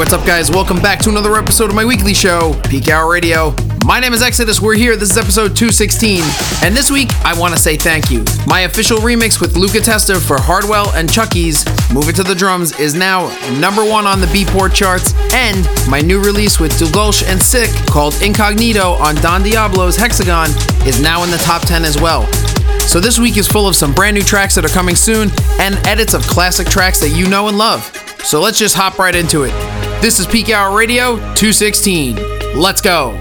what's 0.00 0.14
up, 0.14 0.24
guys? 0.24 0.50
Welcome 0.50 0.80
back 0.80 0.98
to 1.00 1.10
another 1.10 1.36
episode 1.36 1.68
of 1.68 1.76
my 1.76 1.84
weekly 1.84 2.14
show, 2.14 2.58
Peak 2.70 2.88
Hour 2.88 3.12
Radio. 3.12 3.54
My 3.84 4.00
name 4.00 4.14
is 4.14 4.22
Exodus. 4.22 4.58
We're 4.58 4.74
here. 4.74 4.96
This 4.96 5.10
is 5.10 5.18
episode 5.18 5.54
216. 5.54 6.22
And 6.64 6.74
this 6.74 6.90
week, 6.90 7.10
I 7.22 7.38
want 7.38 7.52
to 7.52 7.60
say 7.60 7.76
thank 7.76 8.10
you. 8.10 8.24
My 8.46 8.60
official 8.60 8.96
remix 8.96 9.42
with 9.42 9.56
Luca 9.56 9.78
Testa 9.78 10.18
for 10.18 10.40
Hardwell 10.40 10.90
and 10.94 11.12
Chuckie's 11.12 11.66
Move 11.92 12.08
It 12.08 12.16
to 12.16 12.22
the 12.22 12.34
Drums 12.34 12.78
is 12.80 12.94
now 12.94 13.28
number 13.60 13.84
one 13.84 14.06
on 14.06 14.22
the 14.22 14.26
Beatport 14.28 14.72
charts. 14.72 15.12
And 15.34 15.68
my 15.90 16.00
new 16.00 16.18
release 16.18 16.58
with 16.58 16.72
Dugulch 16.78 17.22
and 17.28 17.38
Sick 17.38 17.68
called 17.86 18.14
Incognito 18.22 18.92
on 18.92 19.16
Don 19.16 19.42
Diablo's 19.42 19.96
Hexagon 19.96 20.48
is 20.88 20.98
now 21.02 21.24
in 21.24 21.30
the 21.30 21.42
top 21.44 21.66
10 21.66 21.84
as 21.84 22.00
well. 22.00 22.26
So 22.88 23.00
this 23.00 23.18
week 23.18 23.36
is 23.36 23.46
full 23.46 23.68
of 23.68 23.76
some 23.76 23.92
brand 23.92 24.14
new 24.16 24.22
tracks 24.22 24.54
that 24.54 24.64
are 24.64 24.68
coming 24.68 24.96
soon 24.96 25.28
and 25.60 25.76
edits 25.86 26.14
of 26.14 26.22
classic 26.22 26.68
tracks 26.68 27.00
that 27.00 27.10
you 27.10 27.28
know 27.28 27.48
and 27.48 27.58
love. 27.58 27.84
So 28.24 28.40
let's 28.40 28.58
just 28.58 28.74
hop 28.74 28.98
right 28.98 29.14
into 29.14 29.44
it. 29.44 29.89
This 30.00 30.18
is 30.18 30.26
Peak 30.26 30.48
Hour 30.48 30.74
Radio 30.74 31.16
216. 31.36 32.16
Let's 32.56 32.80
go. 32.80 33.20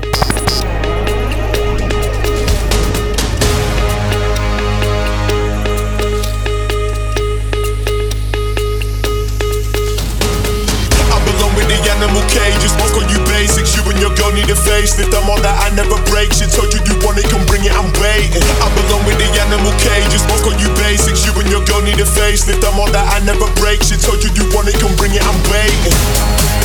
That 15.40 15.56
I 15.56 15.72
never 15.72 15.96
break. 16.12 16.32
Told 16.36 16.74
you 16.74 16.82
you 16.84 17.00
want 17.00 17.16
it, 17.16 17.30
come 17.32 17.46
bring 17.48 17.64
it. 17.64 17.72
I'm 17.72 17.88
waiting. 17.96 18.44
I 18.60 18.68
belong 18.76 19.06
with 19.08 19.16
the 19.20 19.28
animal 19.40 19.72
cages. 19.80 20.20
You 20.60 20.68
basics. 20.76 21.24
You 21.24 21.32
and 21.40 21.48
your 21.48 21.64
girl 21.64 21.80
need 21.82 21.96
that 21.96 23.08
I 23.08 23.24
never 23.24 23.48
break. 23.56 23.80
Told 23.80 24.24
you 24.24 24.32
you 24.36 24.52
want 24.52 24.68
it, 24.68 24.76
come 24.82 24.96
bring 24.98 25.14
it. 25.14 25.24
I'm 25.24 25.40
waiting. 25.48 26.59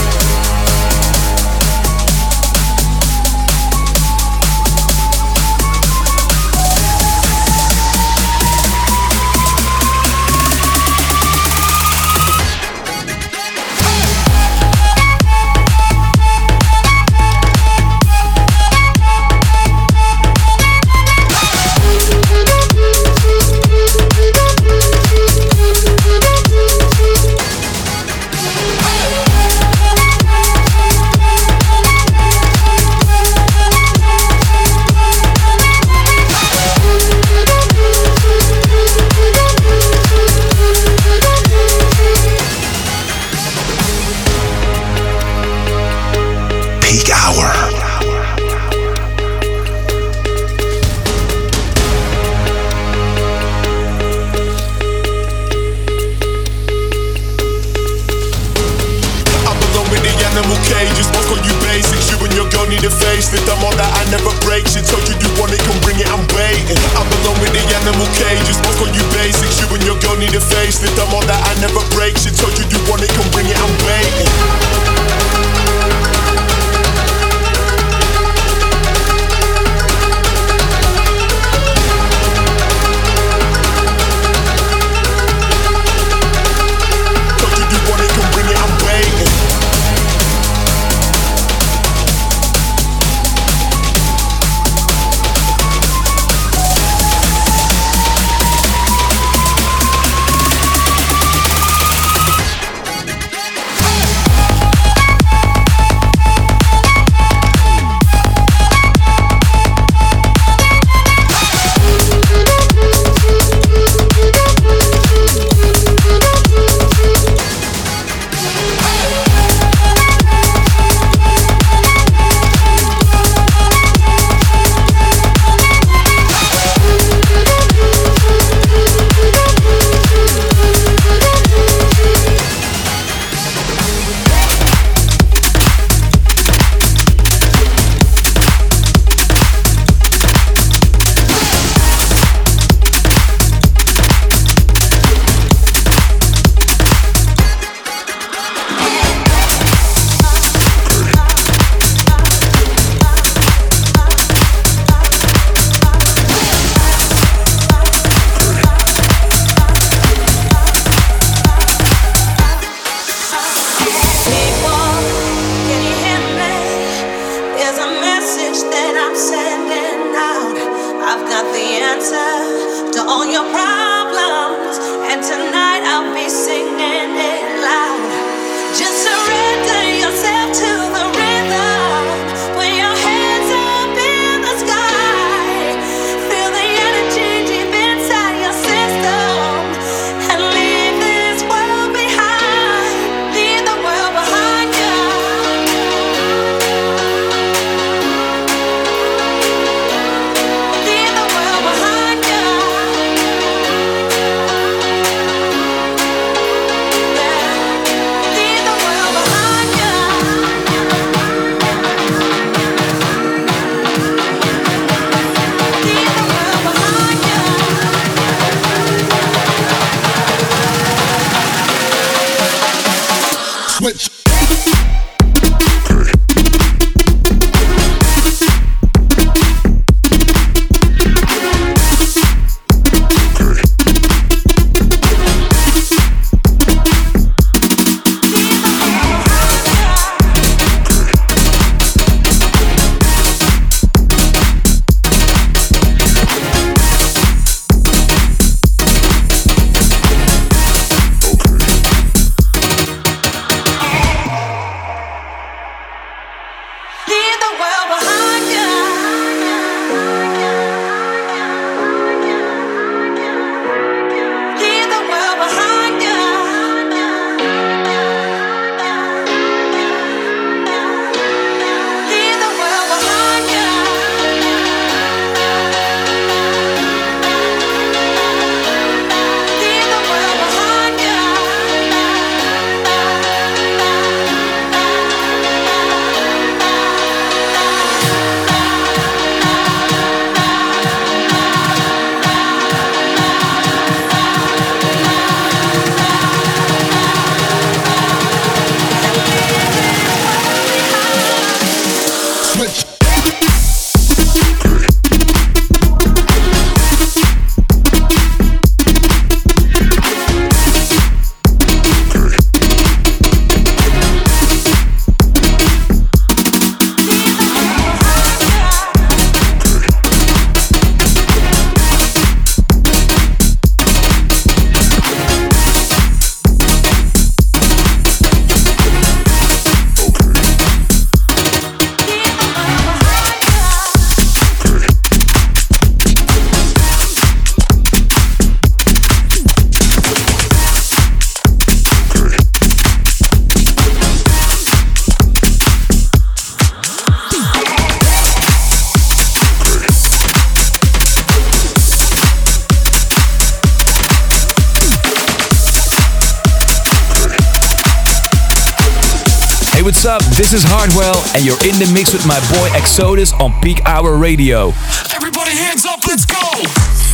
This 360.45 360.61
is 360.61 360.69
Hardwell, 360.69 361.17
and 361.33 361.41
you're 361.41 361.57
in 361.65 361.81
the 361.81 361.89
mix 361.97 362.13
with 362.13 362.29
my 362.29 362.37
boy 362.53 362.69
Exodus 362.77 363.33
on 363.41 363.49
Peak 363.65 363.81
Hour 363.89 364.21
Radio. 364.21 364.77
Everybody, 365.09 365.57
hands 365.57 365.89
up, 365.89 366.05
let's 366.05 366.29
go! 366.29 366.37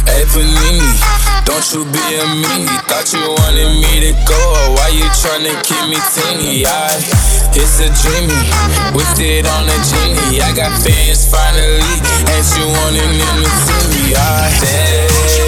Hey, 0.03 0.27
Panini, 0.35 0.83
don't 1.47 1.63
you 1.71 1.87
be 1.95 2.03
a 2.19 2.27
meanie. 2.27 2.67
Thought 2.91 3.07
you 3.15 3.23
wanted 3.23 3.71
me 3.79 4.03
to 4.03 4.19
go, 4.27 4.43
why 4.75 4.91
you 4.91 5.07
tryna 5.15 5.55
keep 5.63 5.79
me 5.87 6.03
teeny? 6.11 6.67
I, 6.67 6.91
it's 7.55 7.79
a 7.79 7.87
dreamy, 8.03 8.35
whipped 8.99 9.23
it 9.23 9.47
on 9.47 9.63
a 9.63 9.79
genie. 9.87 10.43
I 10.43 10.51
got 10.51 10.75
fans 10.83 11.23
finally, 11.31 11.87
and 12.35 12.43
you 12.59 12.67
wanted 12.83 13.15
them 13.15 13.47
to 13.47 13.51
see 13.63 14.11
me. 14.11 14.19
I, 14.19 14.51
yeah. 14.59 15.40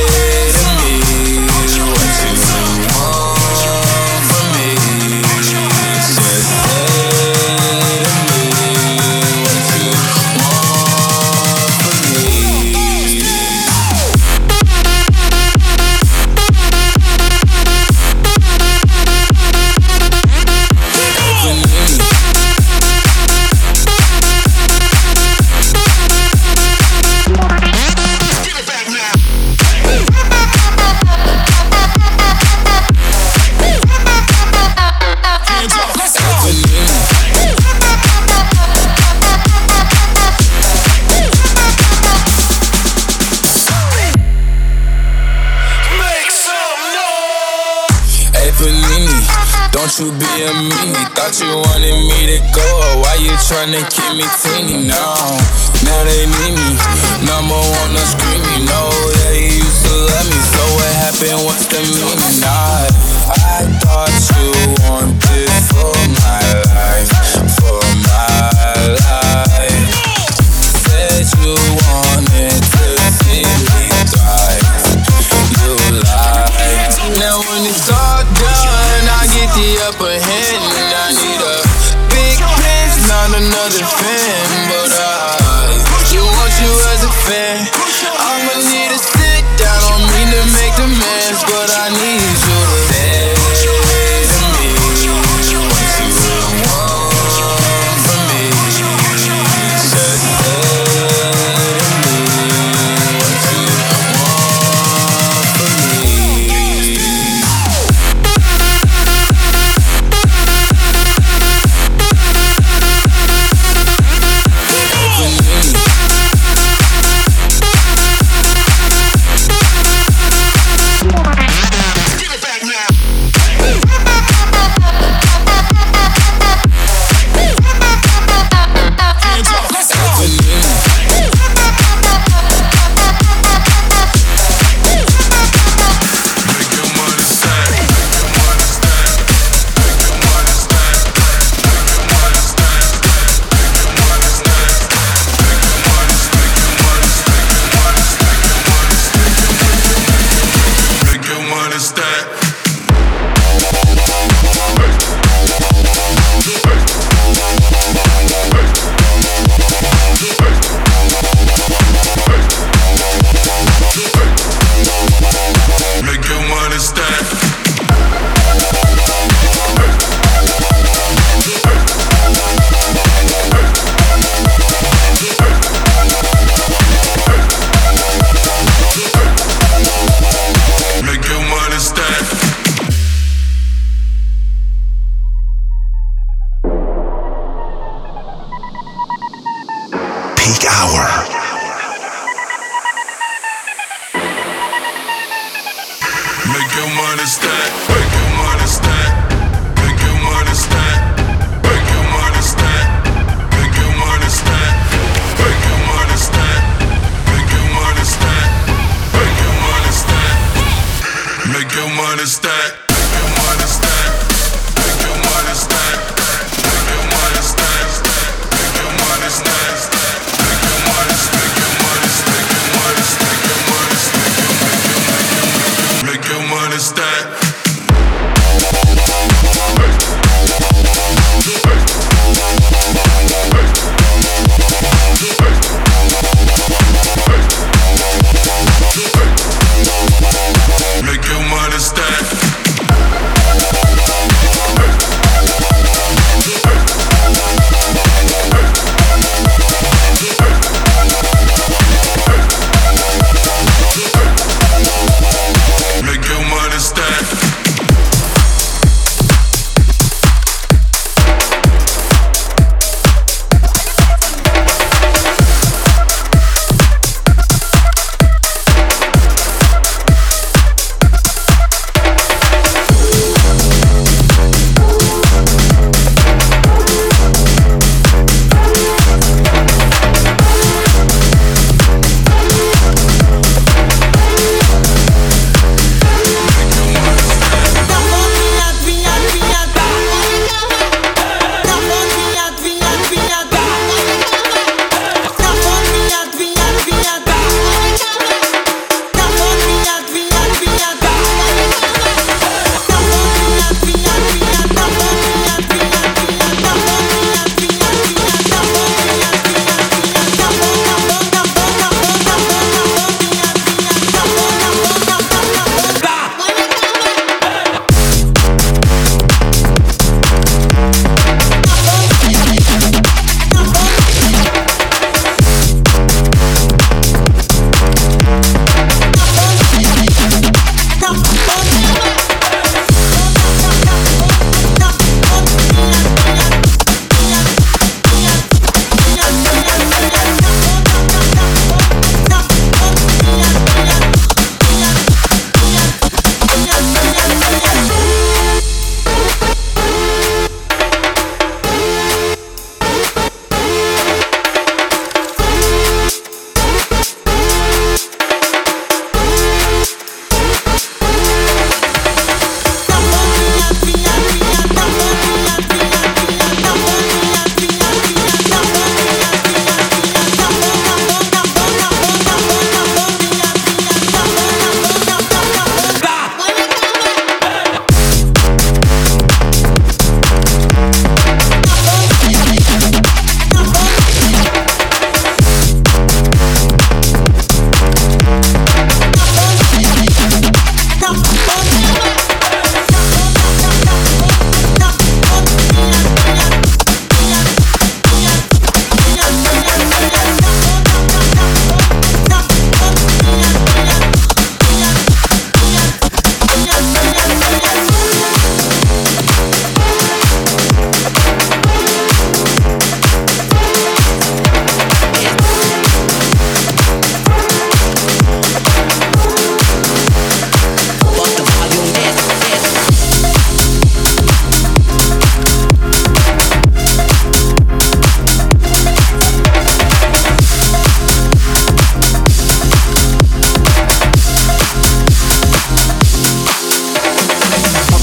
They 53.71 53.81
keep 53.85 54.17
me 54.17 54.25
teeny, 54.43 54.77
no. 54.77 55.12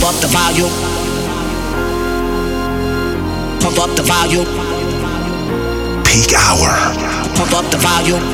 up 0.09 0.21
the 0.21 0.27
volume. 0.33 0.73
Pump 3.61 3.77
up 3.77 3.91
the 3.95 4.01
volume. 4.01 4.49
Peak 6.01 6.33
hour. 6.33 6.73
Pump 7.37 7.53
up 7.53 7.65
the 7.69 7.77
volume. 7.77 8.25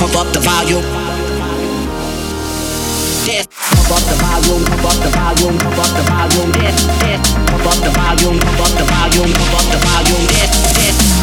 Pump 0.00 0.16
up 0.16 0.28
the 0.32 0.40
volume. 0.40 0.86
Pump 3.76 3.90
up 3.92 4.02
the 4.08 4.16
volume, 4.16 4.64
pump 4.64 4.84
up 4.88 4.96
the 5.04 5.10
volume, 5.12 5.56
pump 5.60 5.76
up 5.76 5.92
the 5.92 6.02
volume. 6.08 6.50
Pump 7.52 7.66
up 7.68 7.78
the 7.84 7.92
volume, 7.92 8.38
pump 8.40 8.60
up 8.64 8.72
the 8.80 8.84
volume, 8.88 9.32
pump 9.36 9.56
up 9.60 9.66
the 9.72 9.78
volume. 9.84 10.24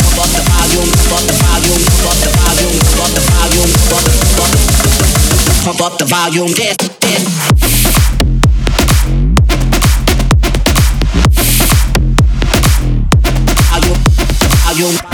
Pump 0.04 0.20
up 0.22 0.30
the 0.30 0.44
volume, 0.46 0.90
pump 0.94 1.14
up 1.18 1.26
the 1.26 1.34
volume, 1.42 1.82
pump 1.90 2.06
up 2.06 2.18
the 2.22 2.30
volume, 2.38 2.78
pump 2.86 3.02
up 3.02 3.12
the 3.18 3.22
volume, 3.34 3.72
pump 3.74 3.98
up 3.98 4.04
the, 4.06 4.14
pump. 4.38 5.33
Pump 5.64 5.82
up 5.82 5.98
the 5.98 6.06
volume, 6.06 6.48
dip, 6.48 6.78
dip. 7.00 7.22
Volume, 13.70 14.00
volume. 14.66 15.13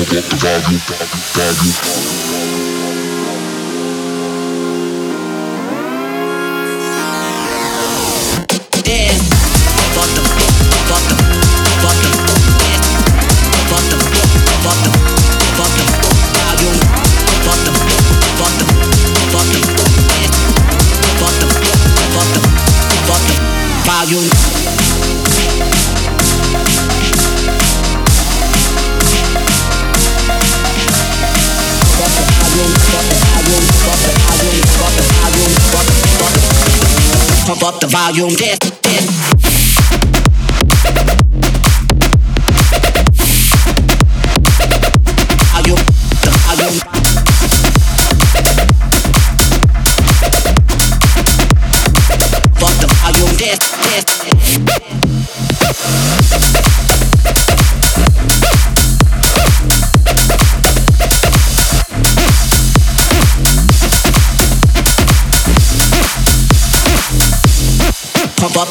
Pode, 0.00 0.22
pode, 0.22 0.78
pode, 0.86 1.20
pode. 1.34 2.19
volume 38.12 38.34
down. 38.34 38.49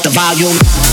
the 0.09 0.15
volume. 0.15 0.88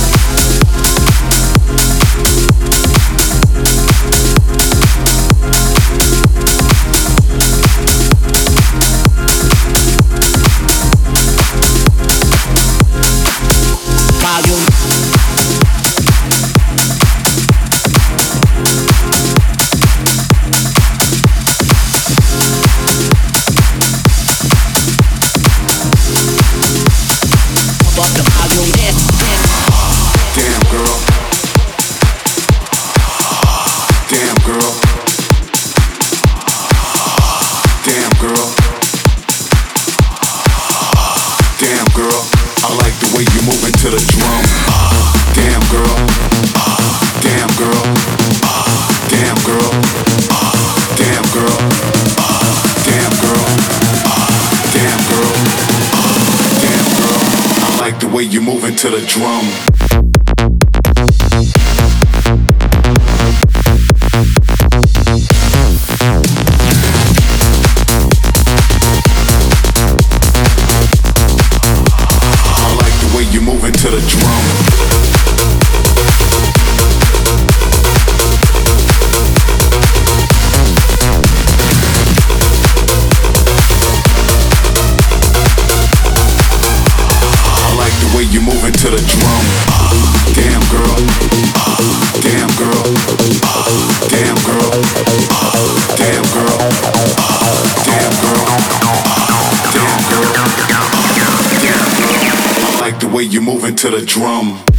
moving 103.66 103.76
to 103.76 103.90
the 103.90 104.07
drum. 104.07 104.75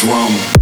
drum. 0.00 0.57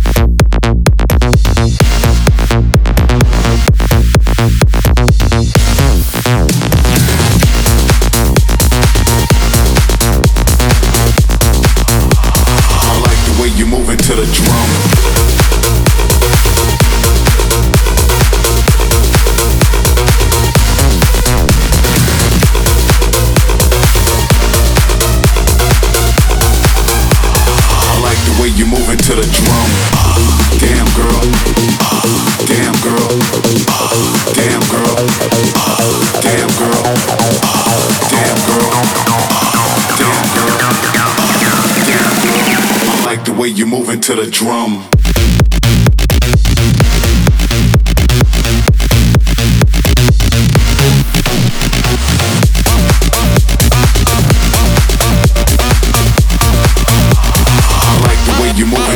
the 43.27 43.33
way 43.33 43.49
you're 43.49 43.67
moving 43.67 44.01
to 44.01 44.15
the 44.15 44.31
drum. 44.31 44.89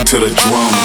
to 0.07 0.19
the 0.19 0.35
drum. 0.35 0.80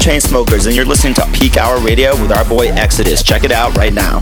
Chainsmokers, 0.00 0.66
and 0.66 0.74
you're 0.74 0.86
listening 0.86 1.12
to 1.12 1.26
Peak 1.30 1.58
Hour 1.58 1.78
Radio 1.78 2.18
with 2.22 2.32
our 2.32 2.44
boy 2.46 2.68
Exodus. 2.68 3.22
Check 3.22 3.44
it 3.44 3.52
out 3.52 3.76
right 3.76 3.92
now. 3.92 4.18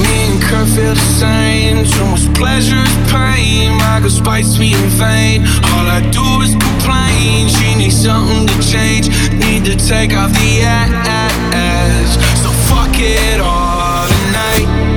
Me 0.00 0.08
and 0.24 0.42
Kurt 0.42 0.68
feel 0.68 0.94
the 0.94 1.00
same. 1.20 1.84
Too 1.84 2.06
much 2.06 2.32
pleasure 2.34 2.80
is 2.80 2.96
pain. 3.12 3.78
I 3.82 4.00
go 4.02 4.08
spice 4.08 4.58
me 4.58 4.72
in 4.72 4.88
vain. 4.96 5.42
All 5.76 5.86
I 5.86 6.00
do 6.10 6.24
is 6.40 6.52
complain. 6.52 7.48
She 7.48 7.74
needs 7.76 8.02
something 8.02 8.46
to 8.46 8.56
change. 8.66 9.08
Need 9.34 9.66
to 9.66 9.76
take 9.76 10.14
off 10.14 10.32
the 10.32 10.62
ass. 10.62 12.16
So 12.40 12.48
fuck 12.72 12.94
it 12.96 13.38
all 13.38 14.08
tonight. 14.08 14.91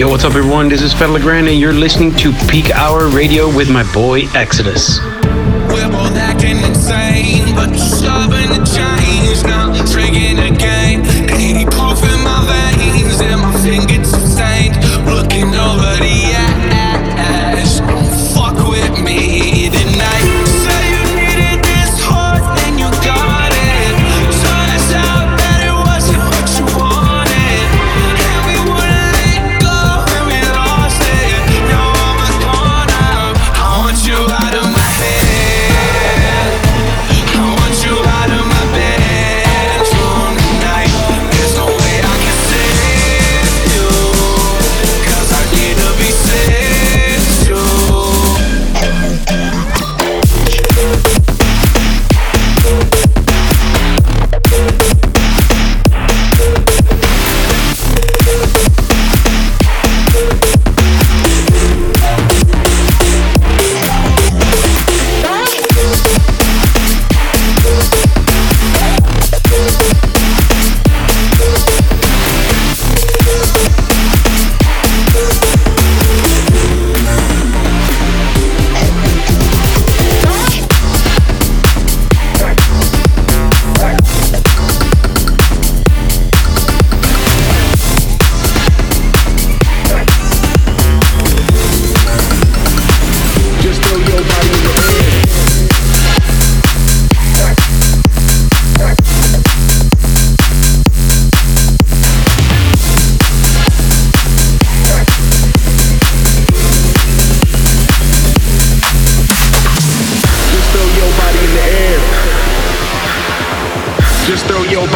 Yo, 0.00 0.08
what's 0.08 0.24
up, 0.24 0.34
everyone? 0.34 0.70
This 0.70 0.80
is 0.80 0.94
Fed 0.94 1.10
and 1.46 1.60
you're 1.60 1.74
listening 1.74 2.16
to 2.16 2.32
Peak 2.48 2.70
Hour 2.70 3.08
Radio 3.08 3.54
with 3.54 3.68
my 3.68 3.82
boy 3.92 4.22
Exodus. 4.34 4.98
We're 4.98 5.90
both 5.90 6.16
acting 6.16 6.56
insane, 6.56 7.54
but 7.54 7.68
you're 7.68 7.76
stubborn 7.76 8.48
to 8.48 8.64
change 8.64 9.42
now. 9.44 9.69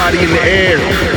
body 0.04 0.18
in 0.18 0.28
the 0.28 0.42
air. 0.42 1.13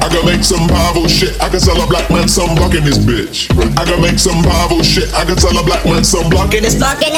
I 0.00 0.08
can 0.08 0.24
make 0.24 0.42
some 0.42 0.64
Bible 0.66 1.06
shit. 1.06 1.36
I 1.40 1.48
can 1.48 1.60
sell 1.60 1.76
a 1.76 1.86
black 1.86 2.08
man 2.10 2.28
some 2.28 2.56
block 2.56 2.74
in 2.74 2.84
this 2.84 2.98
bitch. 2.98 3.52
I 3.76 3.84
can 3.84 4.00
make 4.00 4.18
some 4.18 4.40
Bible 4.42 4.82
shit. 4.82 5.12
I 5.12 5.24
can 5.24 5.36
sell 5.36 5.52
a 5.56 5.62
black 5.62 5.84
man 5.84 6.04
some 6.04 6.28
block 6.32 6.54
in 6.56 6.64
this. 6.64 6.80
I 6.80 6.96
can 6.96 7.12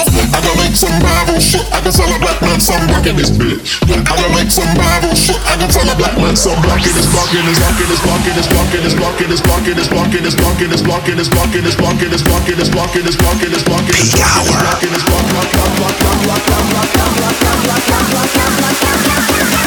make 0.58 0.74
some 0.74 0.94
Bible 0.98 1.38
shit. 1.38 1.62
I 1.70 1.80
can 1.80 1.92
sell 1.92 2.10
a 2.10 2.18
black 2.18 2.42
man 2.42 2.58
some 2.58 2.82
block 2.90 3.06
in 3.06 3.16
this 3.16 3.30
bitch. 3.30 3.78
I 3.86 4.14
can 4.18 4.30
make 4.34 4.50
some 4.50 4.68
Bible 4.74 5.14
shit. 5.14 5.38
I 5.46 5.54
can 5.56 5.70
sell 5.70 5.86
a 5.86 5.94
black 5.94 6.18
man 6.18 6.34
some 6.34 6.58
block 6.62 6.82
in 6.82 6.92
this 6.92 7.06
block 7.12 7.30
in 7.32 7.46
this 7.46 7.58
block 7.62 7.78
in 7.78 7.88
this 7.88 8.02
block 8.02 8.26
in 8.26 8.34
this 8.34 8.48
block 8.50 8.74
in 8.74 8.82
this 8.82 8.94
block 8.98 9.20
in 9.22 9.28
this 9.30 9.40
block 9.40 9.68
in 9.68 9.78
this 9.78 9.86
block 9.86 10.12
in 10.12 10.22
this 10.22 10.82
block 10.82 11.04
in 11.06 11.16
this 11.16 11.28
block 11.30 11.54
in 11.54 11.62
this 11.62 11.76
block 11.78 12.02
in 12.02 12.10
this 12.10 12.22
block 12.22 12.50
in 12.50 12.58
this 12.58 12.68
block 12.72 12.96
in 12.96 13.04
this 13.06 13.06
block 13.06 13.06
in 13.06 13.06
this 13.06 13.16
block 13.16 13.42
in 13.42 13.50
this 13.52 13.62
block 13.62 13.86
in 13.86 13.94
this 13.94 14.10
block 14.10 14.82
in 14.82 14.90
this 14.90 15.04
block 15.06 15.24
block 15.30 15.48
block 15.54 15.72
block 15.78 15.96
block 16.02 16.18
block 16.22 16.42
block 16.42 16.82
block 16.82 16.98
block 17.02 17.38
block 17.38 17.62
block 17.62 17.80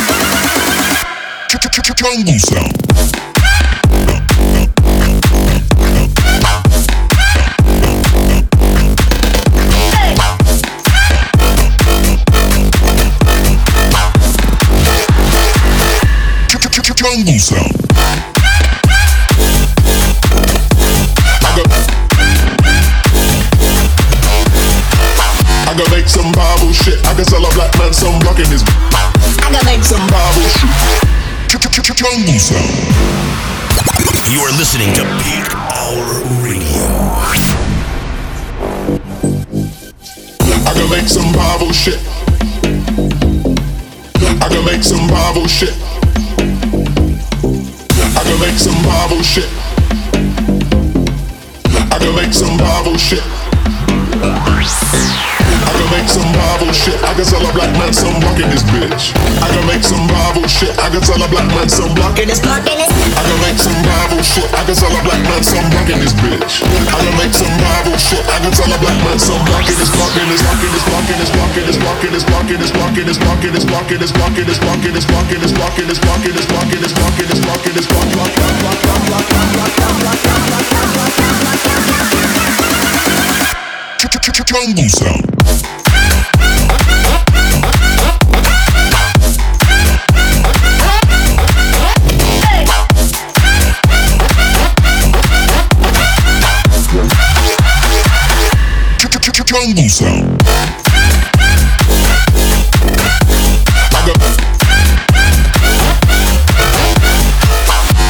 block 0.03 0.54
Jungle 1.55 2.39
sound. 2.39 2.73
Jungle 17.05 17.39
sound. 17.39 17.71
I 25.67 25.73
can 25.77 25.91
make 25.91 26.07
some 26.07 26.31
Bible 26.31 26.73
shit. 26.73 27.05
I 27.05 27.13
can 27.13 27.25
sell 27.25 27.45
a 27.45 27.53
black 27.53 27.77
man 27.77 27.93
some 27.93 28.19
block 28.19 28.39
in 28.39 28.45
his. 28.47 28.63
I 28.63 29.49
can 29.51 29.65
make 29.65 29.83
some 29.83 30.05
Bible 30.07 30.41
shit. 30.41 31.14
You 34.31 34.41
are 34.41 34.51
listening 34.57 34.93
to 34.95 35.03
Peak 35.23 35.45
Hour 35.53 36.05
Radio. 36.43 36.85
I 40.65 40.73
can 40.73 40.89
make 40.89 41.07
some 41.07 41.31
Bible 41.33 41.71
shit. 41.71 41.99
I 44.41 44.49
can 44.49 44.65
make 44.65 44.83
some 44.83 45.07
Bible 45.07 45.47
shit. 45.47 45.73
I 48.15 48.23
can 48.23 48.39
make 48.39 48.57
some 48.57 48.83
Bible 48.83 49.21
shit. 49.21 49.49
I 51.91 51.97
can 51.99 52.15
make 52.15 52.33
some 52.33 52.57
Bible 52.57 52.97
shit. 52.97 53.23
Make 55.95 56.11
some 56.11 56.27
Bible 56.35 56.75
shit. 56.75 56.99
I 57.07 57.15
can 57.15 57.23
sell 57.23 57.39
a 57.39 57.51
black 57.55 57.71
man 57.79 57.95
some 57.95 58.19
block 58.19 58.35
in 58.35 58.51
this 58.51 58.67
bitch. 58.67 59.15
I 59.39 59.47
can 59.47 59.63
make 59.63 59.79
some 59.79 60.03
Bible 60.11 60.43
shit. 60.43 60.75
I 60.75 60.91
can 60.91 60.99
sell 60.99 61.15
a 61.23 61.27
black 61.31 61.47
man 61.55 61.71
some 61.71 61.95
block 61.95 62.19
in 62.19 62.27
this 62.27 62.43
block 62.43 62.67
in 62.67 62.75
this. 62.75 62.91
I 63.15 63.23
can 63.23 63.39
make 63.39 63.55
some 63.55 63.79
Bible 63.79 64.19
shit. 64.19 64.43
I 64.51 64.67
can 64.67 64.75
sell 64.75 64.91
a 64.91 64.99
black 65.07 65.23
man 65.23 65.39
some 65.39 65.63
block 65.71 65.87
in 65.87 66.03
this 66.03 66.11
bitch. 66.19 66.67
I 66.67 66.99
can 66.99 67.15
make 67.15 67.31
some 67.31 67.55
Bible 67.63 67.95
shit. 67.95 68.19
I 68.27 68.43
can 68.43 68.51
sell 68.51 68.67
a 68.67 68.77
black 68.83 68.99
man 69.07 69.15
some 69.23 69.39
block 69.47 69.63
in 69.63 69.77
this 69.79 69.87
block 69.95 70.11
in 70.19 70.27
this 70.27 70.43
block 70.43 70.59
in 70.59 70.71
this 70.75 70.83
block 70.83 71.07
in 71.07 71.15
this 71.15 71.31
block 71.31 71.55
in 71.55 71.63
this 71.63 71.79
block 71.79 72.03
in 72.03 72.11
this 72.11 72.27
block 72.27 72.43
in 72.51 72.59
this 72.59 72.67
block 72.67 72.97
in 72.99 73.05
this 73.07 73.15
block 73.15 73.39
in 73.39 73.55
this 73.55 73.63
block 73.63 73.87
in 73.87 74.03
this 74.03 74.11
block 74.11 74.35
in 74.35 74.43
this 74.43 74.59
block 74.59 74.83
in 74.83 74.91
this 74.91 75.07
block 75.07 75.31
in 75.31 75.39
this 75.39 75.55
block 75.55 75.71
in 75.79 75.87
this 75.87 75.99
block 76.03 76.19
in 76.27 76.35
this 76.35 76.43
block 76.51 76.67
in 76.75 76.83
this 76.83 76.91
block 76.91 77.15
in 77.15 77.29
this 77.31 77.39
block 77.39 77.63
in 77.63 77.71
this 77.71 77.87
block 77.87 78.07
block 78.11 78.31
block 78.35 78.55
block 78.59 78.83
block 78.83 79.23
block 79.23 79.71
block 79.79 79.99
block 80.03 80.19
block 80.19 80.55
Jungle 84.55 84.87
sound. 84.87 85.84
Jungle 99.75 99.89
sound. 99.89 100.41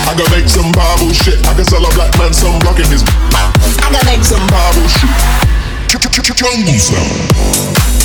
I 0.05 0.13
can 0.15 0.29
make 0.29 0.47
some 0.47 0.71
Bible 0.71 1.11
shit. 1.11 1.47
I 1.47 1.55
can 1.55 1.65
sell 1.65 1.83
a 1.83 1.89
black 1.95 2.15
man 2.19 2.33
some 2.33 2.59
block 2.59 2.77
in 2.77 2.85
his. 2.85 3.03
I 3.03 3.89
can 3.91 4.05
make 4.05 4.23
some 4.23 4.45
Bible 4.45 4.87
shit. 4.87 5.09
Jungle 6.35 6.73
sound. 6.77 8.04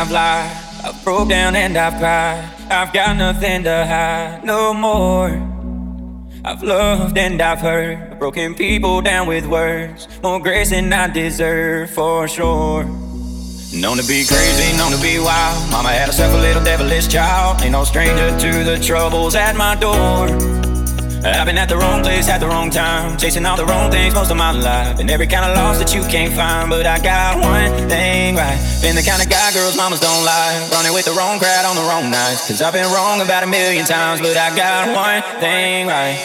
I've 0.00 0.10
lied. 0.10 0.50
I've 0.82 1.04
broke 1.04 1.28
down 1.28 1.54
and 1.54 1.76
I've 1.76 2.00
cried. 2.00 2.48
I've 2.70 2.90
got 2.90 3.18
nothing 3.18 3.64
to 3.64 3.84
hide 3.84 4.42
no 4.42 4.72
more. 4.72 5.28
I've 6.42 6.62
loved 6.62 7.18
and 7.18 7.38
I've 7.42 7.58
hurt. 7.58 8.18
Broken 8.18 8.54
people 8.54 9.02
down 9.02 9.26
with 9.26 9.44
words. 9.44 10.08
More 10.22 10.40
grace 10.40 10.70
than 10.70 10.90
I 10.90 11.08
deserve 11.08 11.90
for 11.90 12.26
sure. 12.28 12.84
Known 13.74 13.98
to 13.98 14.06
be 14.08 14.24
crazy, 14.24 14.74
known 14.78 14.92
to 14.92 15.02
be 15.02 15.18
wild. 15.18 15.70
Mama 15.70 15.90
had 15.90 16.06
herself 16.06 16.32
a 16.32 16.38
little 16.38 16.64
devilish 16.64 17.08
child. 17.08 17.60
Ain't 17.60 17.72
no 17.72 17.84
stranger 17.84 18.30
to 18.38 18.64
the 18.64 18.78
troubles 18.82 19.34
at 19.34 19.54
my 19.54 19.74
door. 19.74 20.59
Uh, 21.22 21.28
I've 21.28 21.44
been 21.44 21.58
at 21.58 21.68
the 21.68 21.76
wrong 21.76 22.00
place 22.02 22.30
at 22.30 22.40
the 22.40 22.46
wrong 22.46 22.70
time, 22.70 23.18
chasing 23.18 23.44
all 23.44 23.54
the 23.56 23.66
wrong 23.66 23.90
things 23.90 24.14
most 24.14 24.30
of 24.30 24.38
my 24.38 24.52
life, 24.52 24.98
and 24.98 25.10
every 25.10 25.26
kind 25.26 25.44
of 25.44 25.54
loss 25.54 25.78
that 25.78 25.94
you 25.94 26.00
can't 26.08 26.32
find. 26.32 26.70
But 26.70 26.86
I 26.86 26.98
got 26.98 27.36
one 27.44 27.88
thing 27.90 28.36
right. 28.36 28.56
Been 28.80 28.96
the 28.96 29.02
kind 29.02 29.20
of 29.20 29.28
guy 29.28 29.52
girls 29.52 29.76
mamas 29.76 30.00
don't 30.00 30.24
like, 30.24 30.72
running 30.72 30.94
with 30.94 31.04
the 31.04 31.12
wrong 31.12 31.38
crowd 31.38 31.66
on 31.66 31.76
the 31.76 31.82
wrong 31.82 32.10
nights. 32.10 32.48
Cause 32.48 32.62
I've 32.62 32.72
been 32.72 32.90
wrong 32.90 33.20
about 33.20 33.44
a 33.44 33.46
million 33.46 33.84
times, 33.84 34.22
but 34.22 34.34
I 34.34 34.56
got 34.56 34.96
one 34.96 35.40
thing 35.40 35.88
right. 35.88 36.16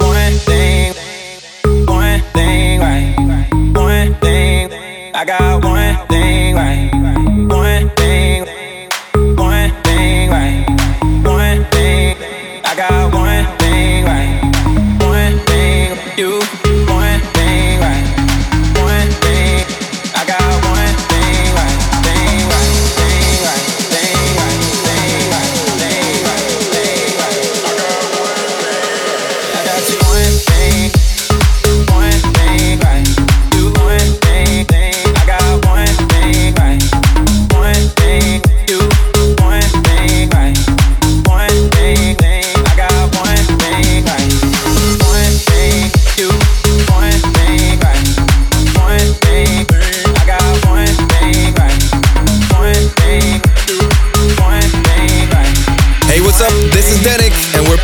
One 0.00 0.32
thing, 0.48 0.94
one 1.84 2.20
thing 2.32 2.80
right. 2.80 3.14
One 3.76 4.14
thing, 4.24 4.72
I 5.14 5.24
got 5.26 5.62
one 5.62 6.08
thing 6.08 6.54
right. 6.54 6.99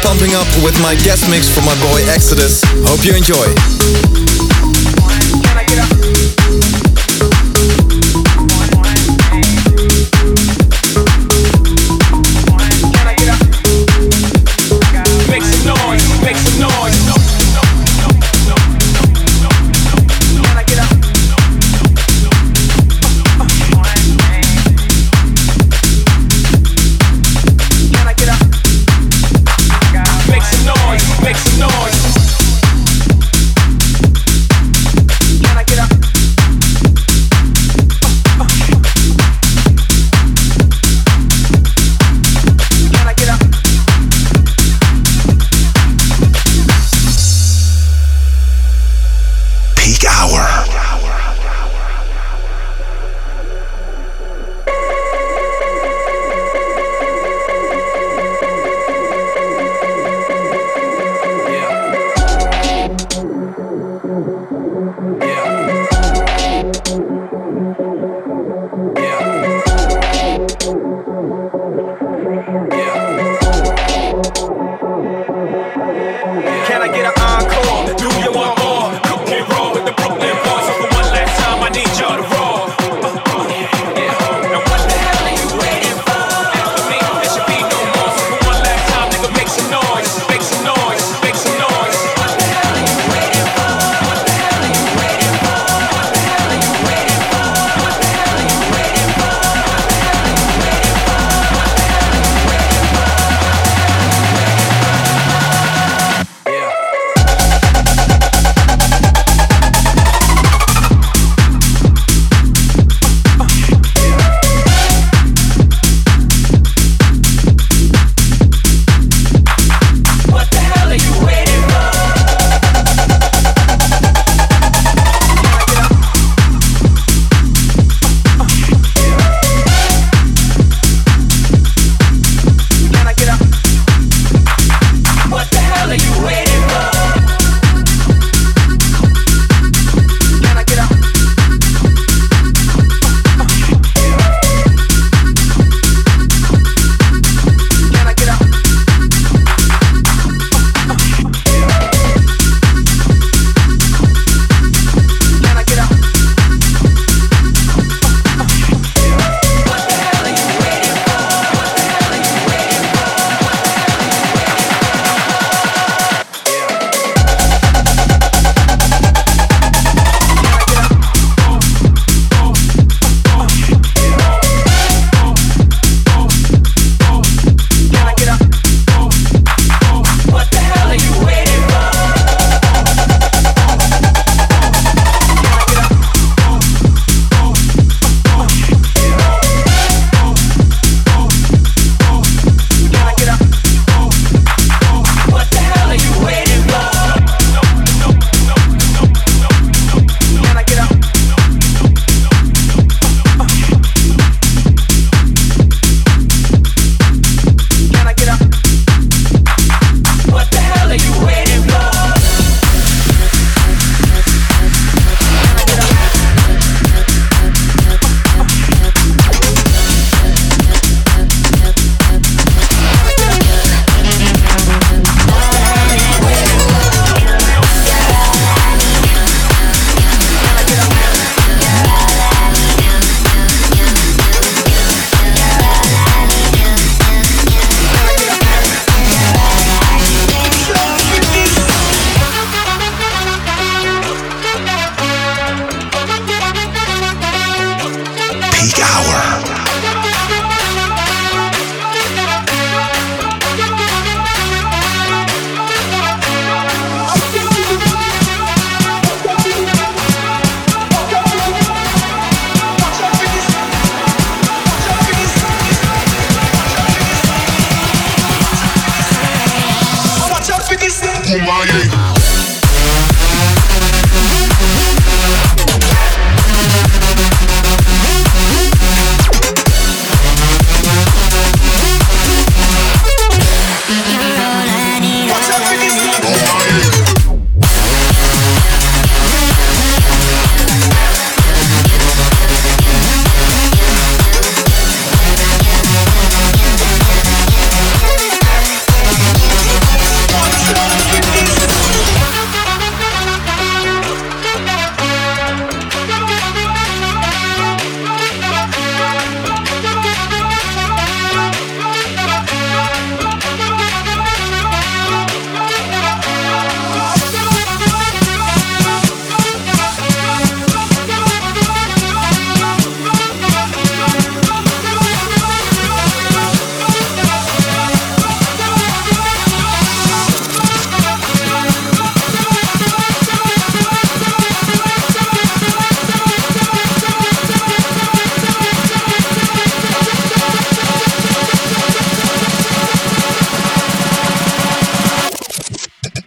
pumping 0.03 0.35
up 0.35 0.49
with 0.65 0.81
my 0.83 0.95
guest 0.97 1.29
mix 1.31 1.49
for 1.49 1.61
my 1.63 1.75
boy 1.81 2.03
Exodus. 2.11 2.63
Hope 2.87 3.05
you 3.05 3.15
enjoy. 3.15 4.26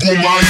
Peak 0.09 0.49